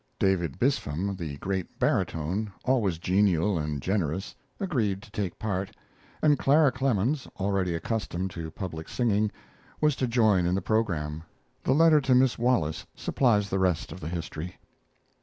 David 0.17 0.57
Bispham, 0.57 1.15
the 1.15 1.37
great 1.37 1.77
barytone, 1.77 2.51
always 2.65 2.97
genial 2.97 3.59
and 3.59 3.79
generous, 3.83 4.33
agreed 4.59 4.99
to 5.03 5.11
take 5.11 5.37
part, 5.37 5.75
and 6.23 6.39
Clara 6.39 6.71
Clemens, 6.71 7.27
already 7.39 7.75
accustomed 7.75 8.31
to 8.31 8.49
public 8.49 8.89
singing, 8.89 9.31
was 9.79 9.95
to 9.97 10.07
join 10.07 10.47
in 10.47 10.55
the 10.55 10.59
program. 10.59 11.21
The 11.63 11.75
letter 11.75 12.01
to 12.01 12.15
Miss 12.15 12.39
Wallace 12.39 12.87
supplies 12.95 13.51
the 13.51 13.59
rest 13.59 13.91
of 13.91 13.99
the 13.99 14.09
history. 14.09 14.57